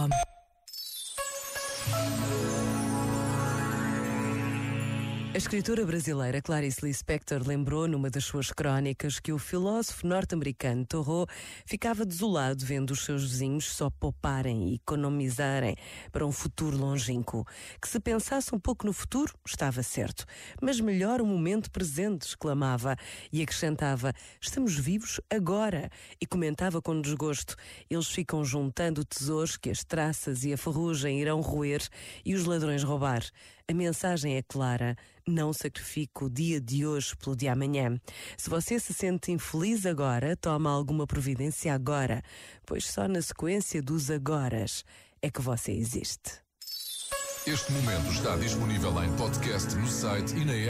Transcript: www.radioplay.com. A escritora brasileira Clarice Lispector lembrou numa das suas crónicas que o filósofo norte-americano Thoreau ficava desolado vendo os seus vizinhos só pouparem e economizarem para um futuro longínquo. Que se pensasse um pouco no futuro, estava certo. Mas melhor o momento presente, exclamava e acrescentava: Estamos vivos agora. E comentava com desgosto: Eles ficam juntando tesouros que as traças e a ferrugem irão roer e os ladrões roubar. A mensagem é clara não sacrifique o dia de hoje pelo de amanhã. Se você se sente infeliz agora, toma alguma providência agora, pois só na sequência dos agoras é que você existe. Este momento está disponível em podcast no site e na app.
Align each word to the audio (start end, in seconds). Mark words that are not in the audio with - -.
www.radioplay.com. 0.00 0.39
A 5.32 5.36
escritora 5.36 5.86
brasileira 5.86 6.42
Clarice 6.42 6.84
Lispector 6.84 7.46
lembrou 7.46 7.86
numa 7.86 8.10
das 8.10 8.24
suas 8.24 8.50
crónicas 8.50 9.20
que 9.20 9.32
o 9.32 9.38
filósofo 9.38 10.04
norte-americano 10.04 10.84
Thoreau 10.84 11.24
ficava 11.64 12.04
desolado 12.04 12.66
vendo 12.66 12.90
os 12.90 13.04
seus 13.04 13.22
vizinhos 13.22 13.66
só 13.66 13.88
pouparem 13.88 14.70
e 14.70 14.74
economizarem 14.74 15.76
para 16.10 16.26
um 16.26 16.32
futuro 16.32 16.76
longínquo. 16.76 17.46
Que 17.80 17.88
se 17.88 18.00
pensasse 18.00 18.52
um 18.52 18.58
pouco 18.58 18.84
no 18.84 18.92
futuro, 18.92 19.32
estava 19.46 19.84
certo. 19.84 20.26
Mas 20.60 20.80
melhor 20.80 21.20
o 21.20 21.26
momento 21.26 21.70
presente, 21.70 22.26
exclamava 22.26 22.96
e 23.32 23.40
acrescentava: 23.40 24.12
Estamos 24.40 24.76
vivos 24.76 25.20
agora. 25.30 25.90
E 26.20 26.26
comentava 26.26 26.82
com 26.82 27.00
desgosto: 27.00 27.54
Eles 27.88 28.08
ficam 28.08 28.44
juntando 28.44 29.04
tesouros 29.04 29.56
que 29.56 29.70
as 29.70 29.84
traças 29.84 30.42
e 30.42 30.52
a 30.52 30.58
ferrugem 30.58 31.20
irão 31.20 31.40
roer 31.40 31.86
e 32.24 32.34
os 32.34 32.46
ladrões 32.46 32.82
roubar. 32.82 33.22
A 33.68 33.72
mensagem 33.72 34.36
é 34.36 34.42
clara 34.42 34.96
não 35.30 35.52
sacrifique 35.52 36.24
o 36.24 36.28
dia 36.28 36.60
de 36.60 36.86
hoje 36.86 37.16
pelo 37.16 37.36
de 37.36 37.48
amanhã. 37.48 37.98
Se 38.36 38.50
você 38.50 38.78
se 38.78 38.92
sente 38.92 39.32
infeliz 39.32 39.86
agora, 39.86 40.36
toma 40.36 40.70
alguma 40.70 41.06
providência 41.06 41.72
agora, 41.72 42.22
pois 42.66 42.84
só 42.86 43.08
na 43.08 43.22
sequência 43.22 43.82
dos 43.82 44.10
agoras 44.10 44.84
é 45.22 45.30
que 45.30 45.40
você 45.40 45.72
existe. 45.72 46.40
Este 47.46 47.72
momento 47.72 48.12
está 48.12 48.36
disponível 48.36 49.02
em 49.02 49.10
podcast 49.16 49.74
no 49.74 49.86
site 49.88 50.36
e 50.36 50.44
na 50.44 50.52
app. 50.52 50.68